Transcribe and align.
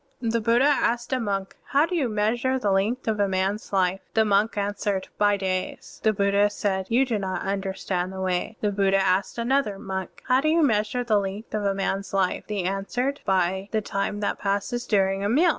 (38) 0.19 0.31
The 0.31 0.41
Buddha 0.41 0.65
asked 0.67 1.13
a 1.13 1.19
monk, 1.19 1.55
"How 1.65 1.85
do 1.85 1.95
you 1.95 2.09
measure 2.09 2.57
the 2.57 2.71
length 2.71 3.07
of 3.07 3.19
a 3.19 3.27
man's 3.27 3.71
life?" 3.71 3.99
The 4.15 4.25
monk 4.25 4.57
answered, 4.57 5.09
"By 5.19 5.37
days." 5.37 5.99
The 6.01 6.11
Buddha 6.11 6.49
said, 6.49 6.87
"You 6.89 7.05
do 7.05 7.19
not 7.19 7.43
tmderstand 7.43 8.09
the 8.09 8.19
Way." 8.19 8.57
The 8.61 8.71
Buddha 8.71 8.97
asked 8.97 9.37
another 9.37 9.77
monk, 9.77 10.23
"How 10.27 10.41
do 10.41 10.49
you 10.49 10.63
measure 10.63 11.03
the 11.03 11.19
length 11.19 11.53
of 11.53 11.65
a 11.65 11.75
man's 11.75 12.15
life?" 12.15 12.45
The 12.47 12.63
monk 12.63 12.67
answered," 12.73 13.21
By 13.25 13.69
the 13.71 13.81
time 13.81 14.21
that 14.21 14.39
passes 14.39 14.87
during 14.87 15.23
a 15.23 15.29
meal." 15.29 15.49